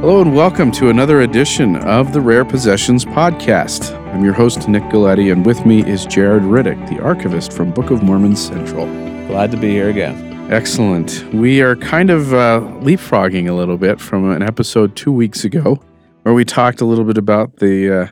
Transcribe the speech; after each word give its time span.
Hello 0.00 0.22
and 0.22 0.34
welcome 0.34 0.72
to 0.72 0.88
another 0.88 1.20
edition 1.20 1.76
of 1.76 2.14
the 2.14 2.22
Rare 2.22 2.46
Possessions 2.46 3.04
Podcast. 3.04 3.94
I'm 4.14 4.24
your 4.24 4.32
host, 4.32 4.66
Nick 4.66 4.82
Galieti, 4.84 5.30
and 5.30 5.44
with 5.44 5.66
me 5.66 5.86
is 5.86 6.06
Jared 6.06 6.42
Riddick, 6.42 6.88
the 6.88 6.98
archivist 7.02 7.52
from 7.52 7.70
Book 7.70 7.90
of 7.90 8.02
Mormon 8.02 8.34
Central. 8.34 8.86
Glad 9.26 9.50
to 9.50 9.58
be 9.58 9.68
here 9.68 9.90
again. 9.90 10.50
Excellent. 10.50 11.22
We 11.34 11.60
are 11.60 11.76
kind 11.76 12.08
of 12.08 12.32
uh, 12.32 12.60
leapfrogging 12.80 13.46
a 13.46 13.52
little 13.52 13.76
bit 13.76 14.00
from 14.00 14.30
an 14.30 14.42
episode 14.42 14.96
two 14.96 15.12
weeks 15.12 15.44
ago 15.44 15.78
where 16.22 16.32
we 16.32 16.46
talked 16.46 16.80
a 16.80 16.86
little 16.86 17.04
bit 17.04 17.18
about 17.18 17.56
the, 17.56 18.04
uh, 18.04 18.06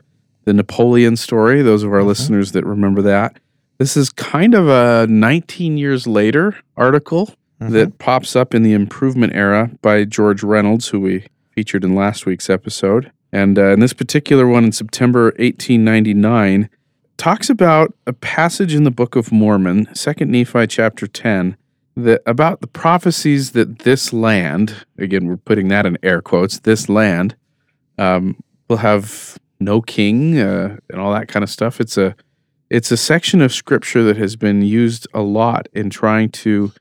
the 0.45 0.53
Napoleon 0.53 1.17
story, 1.17 1.63
those 1.63 1.81
of 1.81 1.91
our 1.91 2.03
listeners 2.03 2.51
that 2.51 2.67
remember 2.67 3.01
that. 3.01 3.39
This 3.79 3.97
is 3.97 4.11
kind 4.11 4.53
of 4.53 4.67
a 4.67 5.07
19 5.09 5.79
years 5.79 6.05
later 6.05 6.55
article 6.77 7.33
that 7.57 7.97
pops 7.97 8.35
up 8.35 8.53
in 8.53 8.61
the 8.61 8.73
improvement 8.73 9.33
era 9.33 9.71
by 9.81 10.05
George 10.05 10.43
Reynolds, 10.43 10.89
who 10.89 10.99
we 10.99 11.25
featured 11.59 11.83
in 11.83 11.93
last 11.93 12.25
week's 12.25 12.49
episode. 12.49 13.11
And 13.33 13.59
uh, 13.59 13.73
in 13.73 13.81
this 13.81 13.91
particular 13.91 14.47
one 14.47 14.63
in 14.63 14.71
September 14.71 15.25
1899, 15.39 16.69
talks 17.17 17.49
about 17.49 17.93
a 18.07 18.13
passage 18.13 18.73
in 18.73 18.85
the 18.85 18.91
Book 18.91 19.17
of 19.17 19.29
Mormon, 19.29 19.87
2nd 19.87 20.29
Nephi 20.29 20.67
chapter 20.67 21.05
10, 21.05 21.57
that 21.97 22.21
about 22.25 22.61
the 22.61 22.67
prophecies 22.67 23.51
that 23.51 23.79
this 23.79 24.13
land, 24.13 24.85
again, 24.97 25.27
we're 25.27 25.35
putting 25.35 25.67
that 25.67 25.85
in 25.85 25.97
air 26.01 26.21
quotes, 26.21 26.61
this 26.61 26.87
land, 26.87 27.35
um, 27.97 28.41
will 28.69 28.77
have 28.77 29.37
no 29.59 29.81
king 29.81 30.39
uh, 30.39 30.77
and 30.89 31.01
all 31.01 31.11
that 31.11 31.27
kind 31.27 31.43
of 31.43 31.49
stuff. 31.49 31.81
It's 31.81 31.97
a 31.97 32.15
it's 32.69 32.89
a 32.89 32.95
section 32.95 33.41
of 33.41 33.51
scripture 33.51 34.03
that 34.03 34.15
has 34.15 34.37
been 34.37 34.61
used 34.61 35.07
a 35.13 35.21
lot 35.21 35.67
in 35.73 35.89
trying 35.89 36.29
to 36.29 36.71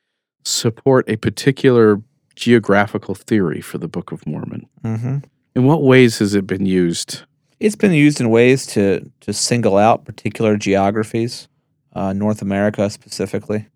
support 0.45 1.08
a 1.08 1.16
particular 1.16 2.00
geographical 2.38 3.16
theory 3.16 3.60
for 3.60 3.78
the 3.78 3.88
Book 3.88 4.12
of 4.12 4.24
Mormon. 4.27 4.69
Mm-hmm. 4.84 5.19
In 5.56 5.64
what 5.64 5.83
ways 5.83 6.20
has 6.20 6.34
it 6.34 6.47
been 6.47 6.67
used? 6.67 7.22
It's 7.58 7.75
been 7.75 7.92
used 7.92 8.20
in 8.20 8.31
ways 8.31 8.64
to 8.67 9.11
to 9.20 9.33
single 9.33 9.77
out 9.77 10.05
particular 10.05 10.56
geographies, 10.56 11.48
uh, 11.94 12.12
North 12.12 12.41
America 12.41 12.89
specifically. 12.91 13.66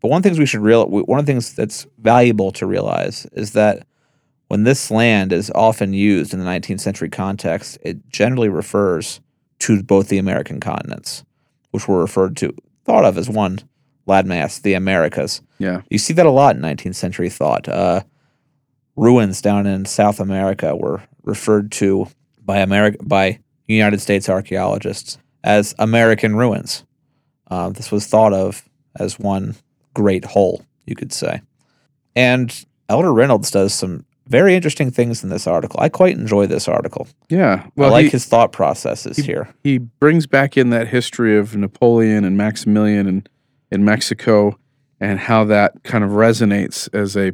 But 0.00 0.08
one 0.08 0.22
thing 0.22 0.36
we 0.36 0.46
should 0.46 0.60
real 0.60 0.88
one 0.88 1.20
of 1.20 1.26
the 1.26 1.32
things 1.32 1.54
that's 1.54 1.86
valuable 1.98 2.50
to 2.52 2.66
realize 2.66 3.26
is 3.32 3.52
that 3.52 3.86
when 4.48 4.64
this 4.64 4.90
land 4.90 5.32
is 5.32 5.52
often 5.54 5.92
used 5.92 6.34
in 6.34 6.40
the 6.40 6.44
19th 6.44 6.80
century 6.80 7.08
context, 7.08 7.78
it 7.82 8.08
generally 8.08 8.48
refers 8.48 9.20
to 9.60 9.84
both 9.84 10.08
the 10.08 10.18
American 10.18 10.58
continents, 10.58 11.22
which 11.70 11.86
were 11.86 12.00
referred 12.00 12.36
to 12.38 12.52
thought 12.84 13.04
of 13.04 13.16
as 13.16 13.30
one 13.30 13.60
landmass, 14.10 14.60
the 14.60 14.74
Americas. 14.74 15.40
Yeah. 15.58 15.82
You 15.90 15.98
see 15.98 16.12
that 16.14 16.26
a 16.26 16.30
lot 16.30 16.56
in 16.56 16.62
19th 16.62 16.96
century 16.96 17.30
thought. 17.30 17.68
Uh, 17.68 18.02
ruins 18.96 19.40
down 19.40 19.66
in 19.66 19.84
South 19.84 20.20
America 20.20 20.76
were 20.76 21.02
referred 21.22 21.72
to 21.72 22.06
by 22.44 22.58
America 22.58 22.98
by 23.02 23.38
United 23.66 24.00
States 24.00 24.28
archaeologists 24.28 25.18
as 25.44 25.74
American 25.78 26.36
ruins. 26.36 26.84
Uh, 27.50 27.70
this 27.70 27.90
was 27.90 28.06
thought 28.06 28.32
of 28.32 28.68
as 28.98 29.18
one 29.18 29.54
great 29.94 30.24
whole, 30.24 30.64
you 30.86 30.94
could 30.94 31.12
say. 31.12 31.40
And 32.16 32.64
Elder 32.88 33.12
Reynolds 33.12 33.50
does 33.50 33.72
some 33.72 34.04
very 34.26 34.54
interesting 34.54 34.90
things 34.90 35.24
in 35.24 35.30
this 35.30 35.46
article. 35.46 35.80
I 35.80 35.88
quite 35.88 36.16
enjoy 36.16 36.46
this 36.46 36.68
article. 36.68 37.08
Yeah. 37.28 37.66
I 37.78 37.88
like 37.88 38.04
he, 38.04 38.10
his 38.10 38.26
thought 38.26 38.52
processes 38.52 39.16
here. 39.16 39.52
he 39.64 39.78
brings 39.78 40.26
back 40.26 40.56
in 40.56 40.70
that 40.70 40.88
history 40.88 41.36
of 41.36 41.56
Napoleon 41.56 42.24
and 42.24 42.36
Maximilian 42.36 43.06
and 43.08 43.28
in 43.70 43.84
Mexico 43.84 44.58
and 45.00 45.18
how 45.18 45.44
that 45.44 45.82
kind 45.82 46.04
of 46.04 46.10
resonates 46.10 46.88
as 46.94 47.16
a 47.16 47.32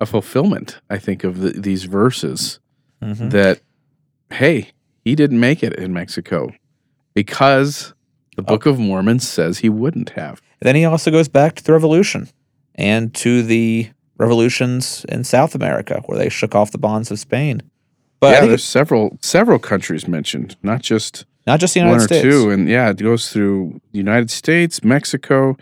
a 0.00 0.06
fulfillment, 0.06 0.80
I 0.90 0.98
think, 0.98 1.22
of 1.24 1.40
the, 1.40 1.50
these 1.50 1.84
verses 1.84 2.58
Mhm. 3.02 3.30
that 3.30 3.60
hey, 4.30 4.70
he 5.04 5.14
didn't 5.14 5.38
make 5.40 5.62
it 5.62 5.72
in 5.74 5.92
Mexico 5.92 6.52
because 7.14 7.94
the 8.36 8.42
Book 8.42 8.66
of 8.66 8.78
Mormon 8.78 9.20
says 9.20 9.58
he 9.58 9.68
wouldn't 9.68 10.10
have. 10.10 10.40
Then 10.60 10.74
he 10.76 10.84
also 10.84 11.10
goes 11.10 11.28
back 11.28 11.54
to 11.56 11.64
the 11.64 11.72
revolution 11.72 12.28
and 12.74 13.14
to 13.14 13.42
the 13.42 13.90
revolutions 14.18 15.04
in 15.08 15.22
South 15.24 15.54
America 15.54 16.02
where 16.06 16.18
they 16.18 16.28
shook 16.28 16.54
off 16.54 16.70
the 16.72 16.78
bonds 16.78 17.10
of 17.10 17.18
Spain. 17.18 17.62
But 18.20 18.32
yeah, 18.42 18.46
there's 18.46 18.64
several 18.64 19.18
several 19.20 19.58
countries 19.58 20.08
mentioned, 20.08 20.56
not 20.62 20.82
just 20.82 21.24
not 21.46 21.60
just 21.60 21.74
the 21.74 21.80
one 21.80 21.88
United 21.90 22.04
or 22.04 22.06
States. 22.06 22.22
two. 22.22 22.50
And 22.50 22.68
yeah, 22.68 22.90
it 22.90 22.98
goes 22.98 23.30
through 23.32 23.80
the 23.92 23.98
United 23.98 24.30
States, 24.30 24.82
Mexico, 24.84 25.56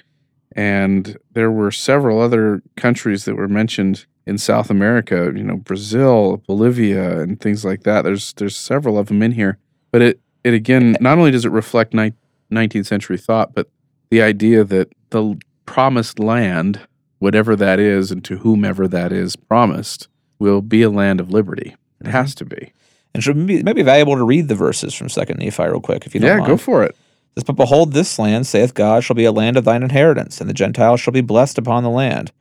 and 0.54 1.16
there 1.32 1.50
were 1.50 1.70
several 1.70 2.20
other 2.20 2.62
countries 2.76 3.24
that 3.24 3.34
were 3.36 3.48
mentioned 3.48 4.06
in 4.26 4.38
South 4.38 4.70
America. 4.70 5.32
You 5.34 5.42
know, 5.42 5.56
Brazil, 5.56 6.42
Bolivia, 6.46 7.20
and 7.20 7.40
things 7.40 7.64
like 7.64 7.82
that. 7.84 8.02
There's 8.02 8.32
there's 8.34 8.56
several 8.56 8.98
of 8.98 9.08
them 9.08 9.22
in 9.22 9.32
here. 9.32 9.58
But 9.90 10.02
it 10.02 10.20
it 10.44 10.54
again 10.54 10.96
not 11.00 11.18
only 11.18 11.30
does 11.30 11.44
it 11.44 11.52
reflect 11.52 11.94
ni- 11.94 12.12
19th 12.52 12.86
century 12.86 13.16
thought, 13.18 13.54
but 13.54 13.68
the 14.10 14.20
idea 14.22 14.62
that 14.64 14.92
the 15.10 15.38
promised 15.64 16.18
land, 16.18 16.80
whatever 17.18 17.56
that 17.56 17.80
is, 17.80 18.10
and 18.10 18.22
to 18.24 18.38
whomever 18.38 18.86
that 18.88 19.10
is 19.12 19.36
promised, 19.36 20.08
will 20.38 20.60
be 20.60 20.82
a 20.82 20.90
land 20.90 21.18
of 21.20 21.30
liberty. 21.30 21.74
It 22.00 22.06
Mm-hmm. 22.06 22.10
has 22.12 22.34
to 22.36 22.44
be. 22.44 22.72
And 23.14 23.22
should 23.22 23.46
be, 23.46 23.56
it 23.58 23.64
might 23.64 23.76
be 23.76 23.82
valuable 23.82 24.16
to 24.16 24.24
read 24.24 24.48
the 24.48 24.54
verses 24.54 24.94
from 24.94 25.08
Second 25.08 25.38
Nephi 25.38 25.64
real 25.64 25.80
quick, 25.80 26.06
if 26.06 26.14
you 26.14 26.20
don't 26.20 26.30
Yeah, 26.30 26.36
mind. 26.38 26.48
go 26.48 26.56
for 26.56 26.82
it. 26.82 26.96
This, 27.34 27.44
but 27.44 27.56
behold, 27.56 27.92
this 27.92 28.18
land, 28.18 28.46
saith 28.46 28.74
God, 28.74 29.04
shall 29.04 29.16
be 29.16 29.24
a 29.24 29.32
land 29.32 29.56
of 29.56 29.64
thine 29.64 29.82
inheritance, 29.82 30.40
and 30.40 30.48
the 30.48 30.54
Gentiles 30.54 31.00
shall 31.00 31.12
be 31.12 31.20
blessed 31.20 31.58
upon 31.58 31.82
the 31.82 31.90
land. 31.90 32.32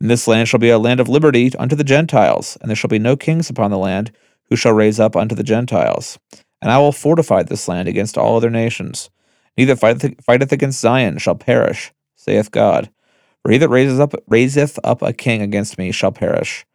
And 0.00 0.10
this 0.10 0.28
land 0.28 0.48
shall 0.48 0.60
be 0.60 0.68
a 0.68 0.78
land 0.78 1.00
of 1.00 1.08
liberty 1.08 1.50
unto 1.58 1.74
the 1.76 1.84
Gentiles, 1.84 2.58
and 2.60 2.68
there 2.68 2.76
shall 2.76 2.88
be 2.88 2.98
no 2.98 3.16
kings 3.16 3.48
upon 3.48 3.70
the 3.70 3.78
land 3.78 4.12
who 4.48 4.56
shall 4.56 4.72
raise 4.72 5.00
up 5.00 5.16
unto 5.16 5.34
the 5.34 5.42
Gentiles. 5.42 6.18
And 6.60 6.70
I 6.70 6.78
will 6.78 6.92
fortify 6.92 7.42
this 7.42 7.68
land 7.68 7.88
against 7.88 8.18
all 8.18 8.36
other 8.36 8.50
nations. 8.50 9.10
Neither 9.56 9.76
fighteth, 9.76 10.22
fighteth 10.22 10.52
against 10.52 10.80
Zion 10.80 11.18
shall 11.18 11.34
perish, 11.34 11.92
saith 12.14 12.50
God. 12.50 12.90
For 13.42 13.52
he 13.52 13.58
that 13.58 13.68
raises 13.68 14.00
up, 14.00 14.14
raiseth 14.28 14.78
up 14.84 15.02
a 15.02 15.12
king 15.12 15.40
against 15.40 15.78
me 15.78 15.92
shall 15.92 16.12
perish. 16.12 16.66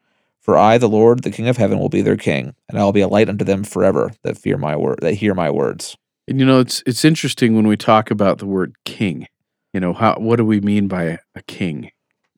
For 0.42 0.58
I, 0.58 0.78
the 0.78 0.90
Lord, 0.90 1.24
the 1.24 1.32
King 1.32 1.48
of 1.48 1.58
heaven, 1.58 1.78
will 1.80 1.90
be 1.90 2.02
their 2.02 2.18
king, 2.18 2.56
and 2.68 2.80
I 2.80 2.84
will 2.84 2.92
be 2.92 3.02
a 3.02 3.08
light 3.08 3.30
unto 3.30 3.46
them 3.46 3.64
forever 3.64 4.12
that 4.24 4.38
fear 4.38 4.58
my 4.58 4.76
word, 4.76 5.00
that 5.02 5.14
hear 5.14 5.36
my 5.36 5.50
words. 5.50 5.96
And 6.28 6.40
you 6.40 6.46
know, 6.46 6.60
it's 6.60 6.84
it's 6.86 7.06
interesting 7.06 7.56
when 7.56 7.68
we 7.68 7.78
talk 7.78 8.12
about 8.12 8.40
the 8.40 8.48
word 8.48 8.76
king. 8.84 9.28
You 9.74 9.80
know, 9.80 9.94
how 9.94 10.16
what 10.16 10.38
do 10.38 10.46
we 10.46 10.60
mean 10.60 10.88
by 10.88 11.20
a 11.36 11.42
king? 11.48 11.92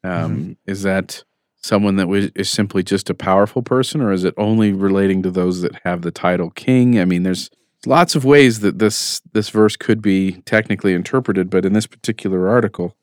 Um, 0.04 0.58
Is 0.66 0.84
that 0.84 1.24
someone 1.56 1.96
that 1.96 2.08
was, 2.08 2.30
is 2.36 2.50
simply 2.50 2.84
just 2.84 3.10
a 3.10 3.14
powerful 3.14 3.62
person, 3.62 4.02
or 4.02 4.12
is 4.12 4.24
it 4.24 4.34
only 4.38 4.74
relating 4.74 5.24
to 5.24 5.32
those 5.32 5.62
that 5.62 5.80
have 5.86 6.02
the 6.02 6.12
title 6.12 6.50
king? 6.50 7.00
I 7.00 7.06
mean, 7.06 7.24
there's 7.24 7.50
lots 7.86 8.16
of 8.16 8.26
ways 8.26 8.60
that 8.60 8.80
this 8.80 9.22
this 9.32 9.50
verse 9.50 9.76
could 9.76 10.02
be 10.02 10.42
technically 10.42 10.94
interpreted, 10.94 11.50
but 11.50 11.66
in 11.66 11.74
this 11.74 11.88
particular 11.88 12.50
article, 12.50 12.96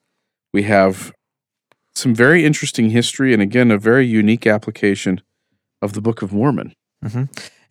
we 0.53 0.65
have 0.65 1.13
some 2.01 2.15
very 2.15 2.45
interesting 2.45 2.91
history, 2.91 3.33
and 3.33 3.43
again, 3.43 3.71
a 3.71 3.79
very 3.79 4.07
unique 4.07 4.47
application 4.47 5.21
of 5.83 5.93
the 5.93 6.01
Book 6.01 6.23
of 6.23 6.33
Mormon. 6.33 6.75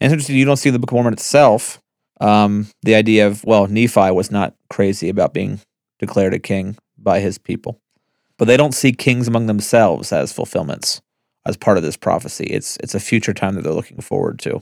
And 0.02 0.06
it's 0.06 0.14
interesting, 0.14 0.38
you 0.38 0.46
don't 0.46 0.58
see 0.58 0.70
the 0.70 0.80
Book 0.80 0.92
of 0.92 0.96
Mormon 0.96 1.14
itself 1.14 1.80
um, 2.22 2.68
the 2.84 2.96
idea 2.96 3.28
of, 3.28 3.44
well, 3.46 3.68
Nephi 3.68 4.12
was 4.12 4.30
not 4.32 4.54
crazy 4.70 5.10
about 5.10 5.34
being 5.34 5.62
declared 6.00 6.34
a 6.34 6.40
king 6.40 6.78
by 6.98 7.20
his 7.20 7.38
people. 7.38 7.80
But 8.38 8.46
they 8.46 8.58
don't 8.58 8.74
see 8.74 8.92
kings 8.92 9.28
among 9.28 9.48
themselves 9.48 10.12
as 10.12 10.32
fulfillments, 10.34 11.02
as 11.46 11.58
part 11.58 11.78
of 11.78 11.84
this 11.84 11.98
prophecy. 11.98 12.46
It's 12.46 12.78
it's 12.84 12.96
a 12.96 13.00
future 13.00 13.34
time 13.34 13.56
that 13.56 13.64
they're 13.64 13.74
looking 13.74 14.02
forward 14.02 14.40
to. 14.40 14.62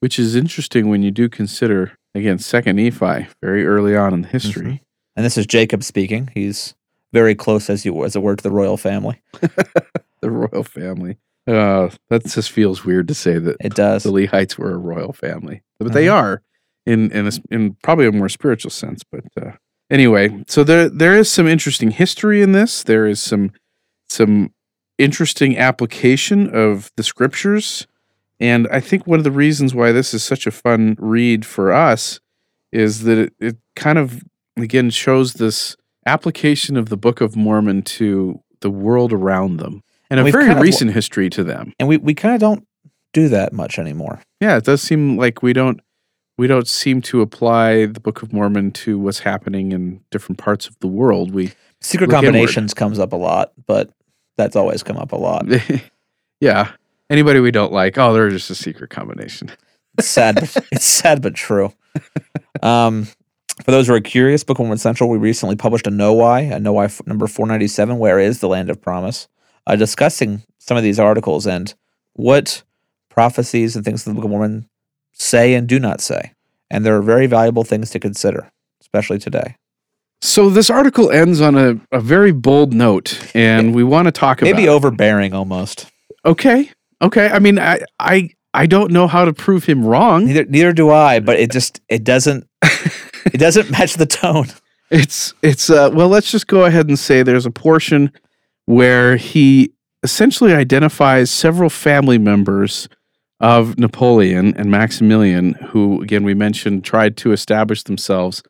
which 0.00 0.18
is 0.18 0.36
interesting 0.36 0.88
when 0.88 1.02
you 1.02 1.10
do 1.10 1.28
consider 1.28 1.96
again 2.14 2.38
second 2.38 2.76
nephi 2.76 3.26
very 3.42 3.66
early 3.66 3.96
on 3.96 4.12
in 4.12 4.22
the 4.22 4.28
history 4.28 4.82
And 5.16 5.24
this 5.24 5.38
is 5.38 5.46
Jacob 5.46 5.82
speaking. 5.82 6.30
He's 6.34 6.74
very 7.20 7.34
close 7.34 7.70
as 7.70 7.84
you 7.86 8.04
as 8.04 8.14
it 8.16 8.22
were 8.22 8.36
to 8.36 8.42
the 8.42 8.50
royal 8.50 8.76
family. 8.76 9.16
the 10.20 10.30
royal 10.30 10.64
family 10.64 11.16
uh 11.46 11.88
that 12.10 12.24
just 12.26 12.50
feels 12.50 12.84
weird 12.84 13.06
to 13.08 13.14
say 13.14 13.38
that 13.38 13.56
It 13.60 13.74
does. 13.74 14.02
the 14.02 14.10
lehites 14.10 14.58
were 14.58 14.72
a 14.72 14.76
royal 14.92 15.12
family 15.12 15.62
but 15.78 15.92
they 15.92 16.08
are 16.08 16.42
in 16.84 17.10
in 17.12 17.26
a, 17.28 17.32
in 17.54 17.76
probably 17.86 18.06
a 18.08 18.12
more 18.12 18.28
spiritual 18.28 18.72
sense 18.72 19.02
but 19.12 19.24
uh 19.40 19.52
anyway 19.88 20.24
so 20.48 20.64
there 20.64 20.88
there 20.88 21.16
is 21.16 21.30
some 21.30 21.46
interesting 21.46 21.92
history 21.92 22.42
in 22.42 22.50
this 22.52 22.82
there 22.82 23.06
is 23.06 23.20
some 23.20 23.52
some 24.08 24.52
interesting 24.98 25.56
application 25.56 26.48
of 26.64 26.90
the 26.96 27.02
scriptures 27.04 27.86
and 28.40 28.66
i 28.72 28.80
think 28.80 29.06
one 29.06 29.20
of 29.20 29.24
the 29.24 29.38
reasons 29.44 29.72
why 29.74 29.92
this 29.92 30.12
is 30.14 30.24
such 30.24 30.46
a 30.48 30.50
fun 30.50 30.96
read 30.98 31.46
for 31.46 31.72
us 31.72 32.18
is 32.72 33.04
that 33.04 33.18
it, 33.18 33.32
it 33.38 33.56
kind 33.76 33.98
of 33.98 34.24
again 34.56 34.90
shows 34.90 35.34
this 35.34 35.76
application 36.06 36.76
of 36.76 36.88
the 36.88 36.96
book 36.96 37.20
of 37.20 37.36
mormon 37.36 37.82
to 37.82 38.40
the 38.60 38.70
world 38.70 39.12
around 39.12 39.58
them 39.58 39.82
and 40.10 40.20
a 40.20 40.24
very 40.30 40.46
kind 40.46 40.58
of- 40.58 40.62
recent 40.62 40.92
history 40.92 41.28
to 41.30 41.42
them 41.44 41.72
And 41.78 41.88
we, 41.88 41.96
we 41.96 42.14
kind 42.14 42.34
of 42.34 42.40
don't 42.40 42.66
do 43.12 43.28
that 43.28 43.52
much 43.52 43.78
anymore. 43.78 44.20
yeah, 44.40 44.56
it 44.56 44.64
does 44.64 44.82
seem 44.82 45.16
like 45.16 45.42
we 45.42 45.52
don't 45.52 45.80
we 46.38 46.46
don't 46.46 46.68
seem 46.68 47.00
to 47.00 47.22
apply 47.22 47.86
the 47.86 47.98
Book 48.00 48.20
of 48.22 48.30
Mormon 48.30 48.70
to 48.72 48.98
what's 48.98 49.20
happening 49.20 49.72
in 49.72 50.02
different 50.10 50.36
parts 50.38 50.66
of 50.66 50.78
the 50.80 50.86
world. 50.86 51.32
We 51.32 51.52
Secret 51.80 52.08
Look 52.10 52.18
inward. 52.18 52.26
combinations 52.26 52.74
comes 52.74 52.98
up 52.98 53.14
a 53.14 53.16
lot, 53.16 53.52
but 53.66 53.90
that's 54.36 54.54
always 54.54 54.82
come 54.82 54.98
up 54.98 55.12
a 55.12 55.16
lot. 55.16 55.46
yeah. 56.40 56.72
Anybody 57.08 57.40
we 57.40 57.50
don't 57.52 57.72
like, 57.72 57.96
oh, 57.96 58.12
they're 58.12 58.28
just 58.28 58.50
a 58.50 58.54
secret 58.54 58.90
combination. 58.90 59.50
It's 59.96 60.08
sad. 60.08 60.34
but- 60.34 60.66
it's 60.72 60.84
sad 60.84 61.22
but 61.22 61.34
true. 61.34 61.72
Um, 62.62 63.08
for 63.62 63.70
those 63.70 63.88
who 63.88 63.94
are 63.94 64.00
curious, 64.00 64.44
Book 64.44 64.58
of 64.58 64.64
Mormon 64.64 64.78
Central, 64.78 65.08
we 65.08 65.18
recently 65.18 65.56
published 65.56 65.86
a 65.86 65.90
Know 65.90 66.12
Why, 66.12 66.40
a 66.40 66.60
Know 66.60 66.74
Why 66.74 66.90
number 67.06 67.26
497, 67.26 67.98
Where 67.98 68.18
is 68.18 68.40
the 68.40 68.48
Land 68.48 68.70
of 68.70 68.80
Promise, 68.80 69.28
uh, 69.66 69.76
discussing 69.76 70.42
some 70.58 70.76
of 70.76 70.82
these 70.82 71.00
articles 71.00 71.46
and 71.46 71.74
what 72.12 72.62
prophecies 73.08 73.76
and 73.76 73.84
things 73.84 74.06
in 74.06 74.12
the 74.12 74.14
Book 74.14 74.24
of 74.24 74.30
Mormon 74.30 74.68
say 75.12 75.54
and 75.54 75.66
do 75.66 75.78
not 75.78 76.00
say. 76.00 76.32
And 76.70 76.84
there 76.84 76.96
are 76.96 77.02
very 77.02 77.26
valuable 77.26 77.64
things 77.64 77.90
to 77.90 77.98
consider, 77.98 78.50
especially 78.80 79.18
today. 79.18 79.56
So 80.20 80.50
this 80.50 80.70
article 80.70 81.10
ends 81.10 81.40
on 81.40 81.56
a, 81.56 81.80
a 81.92 82.00
very 82.00 82.32
bold 82.32 82.74
note, 82.74 83.30
and 83.34 83.74
we 83.74 83.84
want 83.84 84.06
to 84.06 84.12
talk 84.12 84.42
about 84.42 84.50
Maybe 84.50 84.68
overbearing 84.68 85.34
almost. 85.34 85.90
Okay. 86.24 86.70
Okay. 87.00 87.28
I 87.28 87.38
mean, 87.38 87.58
I, 87.58 87.80
I, 88.00 88.30
I 88.52 88.66
don't 88.66 88.90
know 88.90 89.06
how 89.06 89.24
to 89.26 89.32
prove 89.32 89.64
him 89.64 89.84
wrong. 89.84 90.24
Neither 90.26 90.44
neither 90.46 90.72
do 90.72 90.90
I, 90.90 91.20
but 91.20 91.38
it 91.38 91.50
just 91.50 91.80
it 91.88 92.04
doesn't 92.04 92.48
it 93.26 93.38
doesn't 93.38 93.70
match 93.70 93.94
the 93.94 94.06
tone. 94.06 94.46
It's, 94.90 95.34
it's, 95.42 95.68
uh, 95.68 95.90
well, 95.92 96.08
let's 96.08 96.30
just 96.30 96.46
go 96.46 96.64
ahead 96.64 96.88
and 96.88 96.98
say 96.98 97.22
there's 97.22 97.46
a 97.46 97.50
portion 97.50 98.12
where 98.66 99.16
he 99.16 99.72
essentially 100.02 100.54
identifies 100.54 101.30
several 101.30 101.70
family 101.70 102.18
members 102.18 102.88
of 103.40 103.78
Napoleon 103.78 104.56
and 104.56 104.70
Maximilian, 104.70 105.54
who, 105.54 106.02
again, 106.02 106.24
we 106.24 106.34
mentioned 106.34 106.84
tried 106.84 107.16
to 107.18 107.32
establish 107.32 107.82
themselves 107.82 108.42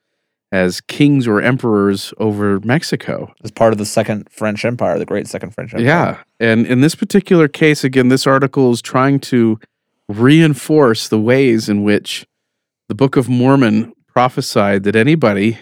as 0.53 0.81
kings 0.81 1.27
or 1.27 1.41
emperors 1.41 2.15
over 2.19 2.61
Mexico. 2.61 3.33
As 3.43 3.51
part 3.51 3.73
of 3.73 3.79
the 3.79 3.85
second 3.85 4.29
French 4.31 4.65
Empire, 4.65 4.99
the 4.99 5.05
great 5.05 5.27
second 5.27 5.51
French 5.51 5.75
Empire. 5.75 5.87
Yeah. 5.87 6.23
And 6.39 6.67
in 6.67 6.83
this 6.83 6.95
particular 6.95 7.49
case, 7.49 7.83
again, 7.83 8.09
this 8.09 8.27
article 8.27 8.71
is 8.71 8.81
trying 8.81 9.19
to 9.21 9.59
reinforce 10.09 11.09
the 11.09 11.19
ways 11.19 11.69
in 11.69 11.83
which 11.83 12.27
the 12.89 12.95
Book 12.95 13.17
of 13.17 13.29
Mormon 13.29 13.93
prophesied 14.17 14.85
that 14.85 14.97
anybody 14.97 15.59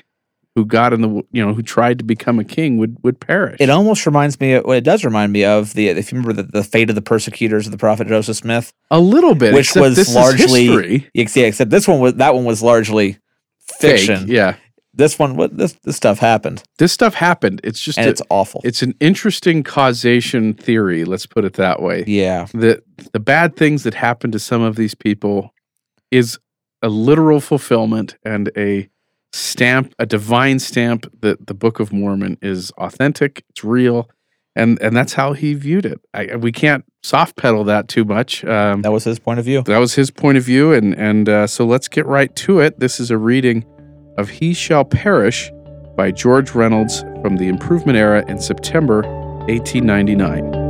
who 0.55 0.65
got 0.65 0.93
in 0.93 1.01
the, 1.01 1.09
you 1.33 1.45
know, 1.45 1.53
who 1.53 1.62
tried 1.62 1.99
to 1.99 2.05
become 2.05 2.39
a 2.39 2.45
king 2.45 2.79
would, 2.79 2.97
would 3.03 3.19
perish. 3.19 3.56
It 3.59 3.69
almost 3.69 4.06
reminds 4.06 4.39
me. 4.39 4.53
Of, 4.53 4.65
well, 4.65 4.79
it 4.79 4.85
does 4.85 5.05
remind 5.05 5.33
me 5.33 5.45
of 5.45 5.75
the. 5.75 5.89
If 5.89 6.12
you 6.12 6.19
remember 6.19 6.41
the, 6.41 6.49
the 6.49 6.62
fate 6.62 6.89
of 6.89 6.95
the 6.95 7.03
persecutors 7.03 7.67
of 7.67 7.73
the 7.73 7.79
prophet 7.79 8.06
Joseph 8.06 8.37
Smith, 8.37 8.73
a 8.93 9.01
little 9.01 9.35
bit, 9.35 9.55
which 9.55 9.75
was 9.75 10.15
largely. 10.15 11.09
Yeah, 11.12 11.47
except 11.47 11.71
this 11.71 11.89
one 11.89 11.99
was 11.99 12.15
that 12.15 12.33
one 12.33 12.45
was 12.45 12.62
largely 12.62 13.19
Fake, 13.67 13.99
fiction. 13.99 14.27
Yeah. 14.29 14.55
This 14.97 15.19
one, 15.19 15.35
what 15.35 15.57
this 15.59 15.73
this 15.83 15.97
stuff 15.97 16.21
happened, 16.21 16.62
This 16.79 16.93
stuff 16.93 17.15
happened. 17.15 17.61
It's 17.65 17.81
just, 17.81 17.99
and 17.99 18.07
a- 18.07 18.11
it's 18.11 18.23
awful. 18.31 18.61
it's 18.62 18.81
an 18.81 18.95
interesting 19.00 19.65
causation 19.65 20.55
theory. 20.55 21.05
Let's 21.05 21.27
put 21.27 21.45
it 21.45 21.55
that 21.55 21.83
way. 21.83 22.05
yeah, 22.07 22.47
the 22.55 22.81
the 23.12 23.19
bad 23.19 23.57
things 23.57 23.83
that 23.83 23.95
happen 23.95 24.31
to 24.31 24.39
some 24.39 24.62
of 24.62 24.77
these 24.77 24.95
people 24.95 25.53
is 26.12 26.39
a 26.85 26.89
literal 26.89 27.41
fulfillment 27.41 28.17
and 28.25 28.51
a 28.57 28.89
stamp 29.33 29.95
a 29.99 30.07
divine 30.07 30.59
stamp 30.59 31.11
that 31.23 31.47
the 31.49 31.55
book 31.55 31.81
of 31.81 31.93
mormon 31.93 32.39
is 32.41 32.71
authentic 32.73 33.43
it's 33.49 33.65
real 33.65 34.09
and 34.55 34.81
and 34.81 34.95
that's 34.97 35.15
how 35.15 35.33
he 35.33 35.55
viewed 35.55 35.85
it. 35.85 36.01
I, 36.13 36.37
we 36.37 36.53
can't 36.53 36.85
soft 37.03 37.37
pedal 37.37 37.65
that 37.65 37.89
too 37.89 38.05
much 38.05 38.45
um, 38.45 38.83
that 38.83 38.93
was 38.93 39.03
his 39.05 39.19
point 39.19 39.41
of 39.41 39.45
view. 39.45 39.63
that 39.63 39.79
was 39.79 39.95
his 39.95 40.11
point 40.11 40.39
of 40.39 40.45
view 40.45 40.73
and 40.73 40.95
and 40.95 41.29
uh, 41.29 41.47
so 41.47 41.65
let's 41.65 41.89
get 41.89 42.07
right 42.07 42.35
to 42.37 42.61
it. 42.61 42.79
This 42.79 43.01
is 43.01 43.11
a 43.11 43.19
reading 43.19 43.65
of 44.19 44.29
he 44.29 44.55
shall 44.55 44.85
perish 44.85 45.51
by 45.97 46.11
george 46.11 46.53
reynolds 46.53 47.01
from 47.23 47.37
the 47.37 47.49
improvement 47.49 47.99
era 47.99 48.25
in 48.29 48.39
september 48.39 49.03
1899 49.49 50.63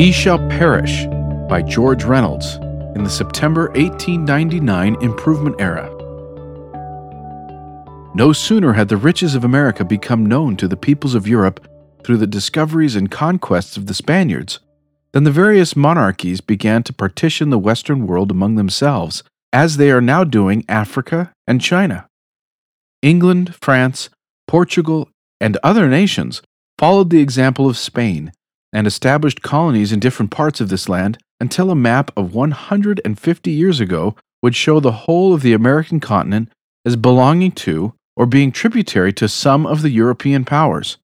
He 0.00 0.12
Shall 0.12 0.38
Perish 0.48 1.04
by 1.50 1.60
George 1.60 2.04
Reynolds 2.04 2.54
in 2.94 3.02
the 3.02 3.10
September 3.10 3.70
1899 3.70 4.96
Improvement 5.02 5.56
Era. 5.58 5.90
No 8.14 8.32
sooner 8.32 8.74
had 8.74 8.88
the 8.88 8.96
riches 8.96 9.34
of 9.34 9.42
America 9.42 9.84
become 9.84 10.24
known 10.24 10.56
to 10.58 10.68
the 10.68 10.76
peoples 10.76 11.16
of 11.16 11.26
Europe 11.26 11.66
through 12.04 12.18
the 12.18 12.26
discoveries 12.28 12.94
and 12.94 13.10
conquests 13.10 13.76
of 13.76 13.86
the 13.86 13.94
Spaniards 13.94 14.60
than 15.10 15.24
the 15.24 15.32
various 15.32 15.74
monarchies 15.74 16.40
began 16.40 16.84
to 16.84 16.92
partition 16.92 17.50
the 17.50 17.58
Western 17.58 18.06
world 18.06 18.30
among 18.30 18.54
themselves, 18.54 19.24
as 19.52 19.76
they 19.76 19.90
are 19.90 20.00
now 20.00 20.22
doing 20.22 20.64
Africa 20.68 21.32
and 21.48 21.60
China. 21.60 22.06
England, 23.02 23.56
France, 23.60 24.08
Portugal, 24.46 25.08
and 25.40 25.58
other 25.64 25.88
nations 25.88 26.42
followed 26.78 27.10
the 27.10 27.20
example 27.20 27.68
of 27.68 27.76
Spain 27.76 28.30
and 28.72 28.86
established 28.86 29.42
colonies 29.42 29.90
in 29.90 29.98
different 29.98 30.30
parts 30.30 30.60
of 30.60 30.68
this 30.68 30.88
land 30.88 31.18
until 31.40 31.70
a 31.70 31.74
map 31.74 32.10
of 32.16 32.34
150 32.34 33.50
years 33.50 33.80
ago 33.80 34.14
would 34.42 34.54
show 34.54 34.80
the 34.80 34.92
whole 34.92 35.32
of 35.34 35.42
the 35.42 35.52
American 35.52 36.00
continent 36.00 36.50
as 36.84 36.96
belonging 36.96 37.52
to 37.52 37.94
or 38.16 38.26
being 38.26 38.52
tributary 38.52 39.12
to 39.14 39.28
some 39.28 39.66
of 39.66 39.82
the 39.82 39.90
European 39.90 40.44
powers. 40.44 40.98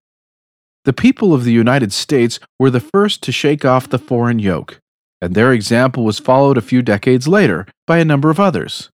The 0.84 0.92
people 0.92 1.34
of 1.34 1.44
the 1.44 1.52
United 1.52 1.92
States 1.92 2.38
were 2.58 2.70
the 2.70 2.80
first 2.80 3.22
to 3.24 3.32
shake 3.32 3.64
off 3.64 3.88
the 3.88 3.98
foreign 3.98 4.38
yoke, 4.38 4.78
and 5.20 5.34
their 5.34 5.52
example 5.52 6.04
was 6.04 6.18
followed 6.18 6.56
a 6.56 6.62
few 6.62 6.82
decades 6.82 7.26
later 7.26 7.66
by 7.86 7.98
a 7.98 8.04
number 8.04 8.30
of 8.30 8.38
others. 8.38 8.90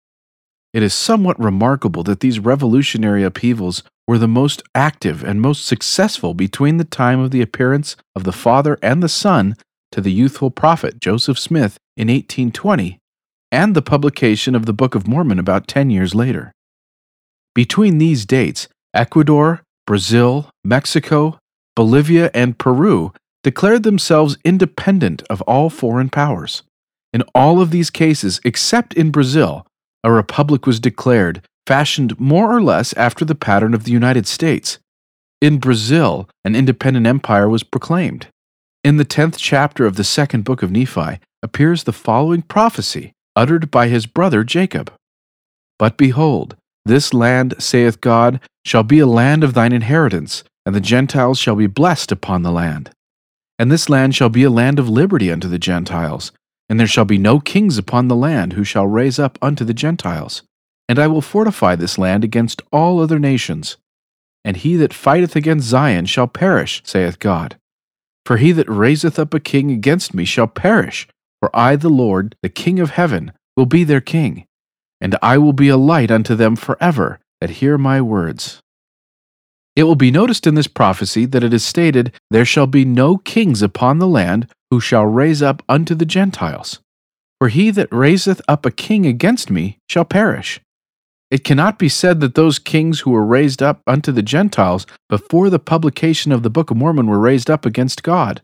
It 0.74 0.84
is 0.84 0.94
somewhat 0.94 1.40
remarkable 1.40 2.04
that 2.04 2.20
these 2.20 2.40
revolutionary 2.40 3.24
upheavals 3.24 3.84
were 4.08 4.18
the 4.18 4.28
most 4.28 4.62
active 4.76 5.24
and 5.24 5.42
most 5.42 5.66
successful 5.66 6.34
between 6.34 6.78
the 6.78 6.84
time 6.84 7.20
of 7.20 7.32
the 7.32 7.42
appearance 7.42 7.96
of 8.16 8.26
the 8.26 8.32
Father 8.32 8.78
and 8.82 9.02
the 9.02 9.10
Son 9.10 9.56
to 9.92 10.02
the 10.02 10.12
youthful 10.12 10.52
prophet 10.52 11.00
Joseph 11.00 11.40
Smith 11.40 11.78
in 11.96 12.08
1820 12.08 13.00
and 13.52 13.76
the 13.76 13.82
publication 13.82 14.56
of 14.56 14.66
the 14.66 14.74
Book 14.74 14.96
of 14.96 15.08
Mormon 15.08 15.40
about 15.40 15.68
10 15.68 15.90
years 15.90 16.14
later. 16.14 16.52
Between 17.56 17.98
these 17.98 18.26
dates, 18.26 18.68
Ecuador, 18.94 19.64
Brazil, 19.86 20.50
Mexico, 20.64 21.40
Bolivia, 21.76 22.30
and 22.34 22.58
Peru 22.58 23.14
declared 23.44 23.84
themselves 23.84 24.38
independent 24.44 25.24
of 25.30 25.42
all 25.44 25.70
foreign 25.70 26.10
powers. 26.10 26.64
In 27.14 27.24
all 27.34 27.62
of 27.62 27.72
these 27.72 27.90
cases, 27.90 28.42
except 28.44 28.94
in 28.94 29.12
Brazil, 29.12 29.66
a 30.04 30.12
republic 30.12 30.66
was 30.68 30.80
declared, 30.80 31.42
fashioned 31.66 32.20
more 32.20 32.54
or 32.54 32.62
less 32.62 32.94
after 32.94 33.24
the 33.24 33.36
pattern 33.36 33.74
of 33.74 33.86
the 33.86 33.92
United 33.92 34.28
States. 34.28 34.80
In 35.42 35.60
Brazil, 35.60 36.30
an 36.44 36.56
independent 36.56 37.08
empire 37.08 37.48
was 37.48 37.64
proclaimed. 37.64 38.28
In 38.88 38.96
the 38.96 39.04
tenth 39.04 39.38
chapter 39.38 39.86
of 39.86 39.98
the 39.98 40.06
second 40.06 40.46
book 40.46 40.64
of 40.64 40.72
Nephi 40.72 41.20
appears 41.44 41.84
the 41.84 41.92
following 41.92 42.42
prophecy, 42.42 43.12
uttered 43.36 43.70
by 43.70 43.90
his 43.90 44.06
brother 44.06 44.46
Jacob 44.46 44.94
But 45.78 45.98
behold, 45.98 46.56
this 46.86 47.14
land, 47.14 47.56
saith 47.60 48.00
God, 48.00 48.40
shall 48.64 48.84
be 48.84 49.00
a 49.00 49.06
land 49.06 49.44
of 49.44 49.54
thine 49.54 49.74
inheritance, 49.74 50.46
and 50.66 50.74
the 50.74 50.80
Gentiles 50.80 51.38
shall 51.38 51.58
be 51.58 51.68
blessed 51.68 52.14
upon 52.14 52.44
the 52.44 52.52
land. 52.54 52.90
And 53.60 53.70
this 53.70 53.90
land 53.90 54.16
shall 54.16 54.30
be 54.30 54.44
a 54.44 54.50
land 54.50 54.80
of 54.80 54.88
liberty 54.88 55.30
unto 55.30 55.50
the 55.50 55.60
Gentiles, 55.60 56.32
and 56.70 56.80
there 56.80 56.88
shall 56.88 57.04
be 57.04 57.18
no 57.18 57.42
kings 57.42 57.78
upon 57.78 58.08
the 58.08 58.16
land 58.16 58.54
who 58.54 58.64
shall 58.64 58.88
raise 58.88 59.20
up 59.20 59.38
unto 59.42 59.66
the 59.66 59.74
Gentiles. 59.74 60.44
And 60.88 60.98
I 60.98 61.08
will 61.08 61.20
fortify 61.20 61.76
this 61.76 61.98
land 61.98 62.24
against 62.24 62.62
all 62.72 63.02
other 63.02 63.20
nations. 63.20 63.76
And 64.46 64.56
he 64.56 64.78
that 64.78 64.94
fighteth 64.94 65.36
against 65.36 65.68
Zion 65.68 66.06
shall 66.06 66.28
perish, 66.30 66.82
saith 66.86 67.20
God. 67.20 67.58
For 68.28 68.36
he 68.36 68.52
that 68.52 68.70
raiseth 68.70 69.18
up 69.18 69.34
a 69.34 69.40
king 69.40 69.72
against 69.72 70.14
me 70.14 70.26
shall 70.26 70.48
perish, 70.48 71.08
for 71.40 71.50
I, 71.56 71.78
the 71.78 71.88
Lord, 71.88 72.36
the 72.42 72.50
King 72.50 72.78
of 72.78 72.90
heaven, 72.90 73.32
will 73.56 73.66
be 73.66 73.86
their 73.86 74.02
king. 74.02 74.44
And 75.00 75.16
I 75.22 75.38
will 75.38 75.54
be 75.54 75.70
a 75.70 75.78
light 75.78 76.12
unto 76.12 76.36
them 76.36 76.58
forever 76.58 77.22
that 77.40 77.62
hear 77.62 77.78
my 77.78 78.02
words. 78.02 78.60
It 79.78 79.84
will 79.84 79.96
be 79.96 80.12
noticed 80.12 80.46
in 80.46 80.56
this 80.56 80.68
prophecy 80.68 81.26
that 81.26 81.42
it 81.42 81.54
is 81.54 81.64
stated, 81.64 82.12
There 82.30 82.44
shall 82.44 82.68
be 82.68 82.84
no 82.84 83.16
kings 83.16 83.62
upon 83.62 84.00
the 84.00 84.10
land 84.10 84.52
who 84.72 84.82
shall 84.82 85.06
raise 85.06 85.42
up 85.42 85.64
unto 85.70 85.96
the 85.96 86.06
Gentiles. 86.06 86.82
For 87.40 87.48
he 87.48 87.72
that 87.72 87.88
raiseth 87.94 88.42
up 88.50 88.66
a 88.66 88.72
king 88.72 89.06
against 89.06 89.50
me 89.50 89.78
shall 89.88 90.04
perish. 90.04 90.60
It 91.30 91.44
cannot 91.44 91.78
be 91.78 91.90
said 91.90 92.22
that 92.22 92.36
those 92.36 92.58
kings 92.58 93.02
who 93.02 93.12
were 93.12 93.26
raised 93.26 93.62
up 93.62 93.82
unto 93.86 94.12
the 94.14 94.22
Gentiles 94.22 94.88
before 95.10 95.50
the 95.50 95.60
publication 95.60 96.32
of 96.32 96.42
the 96.42 96.50
Book 96.50 96.72
of 96.72 96.78
Mormon 96.78 97.08
were 97.08 97.20
raised 97.20 97.50
up 97.50 97.66
against 97.66 98.04
God. 98.04 98.42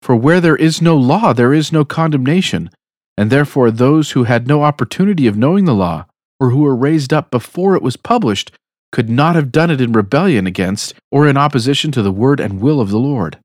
For 0.00 0.14
where 0.14 0.40
there 0.40 0.56
is 0.56 0.80
no 0.80 0.96
law, 0.96 1.32
there 1.32 1.52
is 1.52 1.72
no 1.72 1.84
condemnation, 1.84 2.70
and 3.16 3.30
therefore 3.30 3.70
those 3.70 4.12
who 4.12 4.24
had 4.24 4.46
no 4.46 4.62
opportunity 4.62 5.26
of 5.26 5.36
knowing 5.36 5.64
the 5.64 5.74
law, 5.74 6.06
or 6.38 6.50
who 6.50 6.60
were 6.60 6.76
raised 6.76 7.12
up 7.12 7.30
before 7.30 7.74
it 7.74 7.82
was 7.82 7.96
published, 7.96 8.52
could 8.92 9.08
not 9.08 9.34
have 9.34 9.50
done 9.50 9.70
it 9.70 9.80
in 9.80 9.92
rebellion 9.92 10.46
against 10.46 10.94
or 11.10 11.26
in 11.26 11.36
opposition 11.36 11.90
to 11.92 12.02
the 12.02 12.12
word 12.12 12.38
and 12.38 12.60
will 12.60 12.80
of 12.80 12.90
the 12.90 12.98
Lord. 12.98 13.38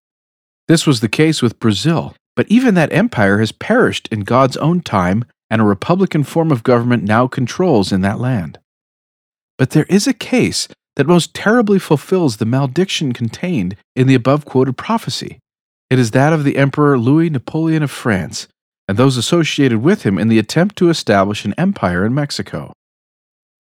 This 0.68 0.86
was 0.86 1.00
the 1.00 1.10
case 1.10 1.42
with 1.42 1.60
Brazil, 1.60 2.14
but 2.36 2.48
even 2.50 2.76
that 2.76 2.92
empire 2.94 3.40
has 3.40 3.52
perished 3.52 4.08
in 4.12 4.20
God's 4.22 4.58
own 4.58 4.82
time, 4.82 5.26
and 5.50 5.62
a 5.62 5.66
republican 5.66 6.24
form 6.24 6.52
of 6.52 6.64
government 6.64 7.04
now 7.04 7.26
controls 7.28 7.92
in 7.92 8.02
that 8.02 8.20
land. 8.20 8.60
But 9.58 9.72
there 9.72 9.86
is 9.90 10.08
a 10.08 10.14
case 10.14 10.68
that 10.96 11.08
most 11.08 11.34
terribly 11.34 11.80
fulfills 11.80 12.38
the 12.38 12.46
malediction 12.46 13.14
contained 13.14 13.76
in 13.96 14.08
the 14.08 14.16
above 14.16 14.46
quoted 14.46 14.78
prophecy. 14.78 15.40
It 15.90 16.00
is 16.00 16.12
that 16.12 16.34
of 16.34 16.44
the 16.44 16.58
Emperor 16.58 16.98
Louis 17.00 17.30
Napoleon 17.30 17.84
of 17.84 17.92
France 17.92 18.48
and 18.88 18.98
those 18.98 19.18
associated 19.18 19.80
with 19.80 20.04
him 20.04 20.18
in 20.18 20.28
the 20.28 20.40
attempt 20.40 20.78
to 20.78 20.90
establish 20.90 21.46
an 21.46 21.54
empire 21.58 22.06
in 22.06 22.14
Mexico. 22.14 22.72